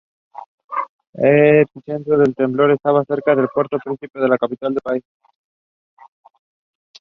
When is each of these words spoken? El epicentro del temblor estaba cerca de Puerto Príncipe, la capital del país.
El 1.13 1.57
epicentro 1.59 2.17
del 2.17 2.33
temblor 2.33 2.71
estaba 2.71 3.05
cerca 3.05 3.35
de 3.35 3.47
Puerto 3.53 3.77
Príncipe, 3.83 4.19
la 4.27 4.39
capital 4.39 4.73
del 4.73 4.81
país. 4.81 5.03